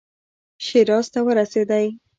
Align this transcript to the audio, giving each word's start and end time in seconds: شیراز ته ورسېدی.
شیراز 0.65 1.05
ته 1.13 1.19
ورسېدی. 1.27 1.85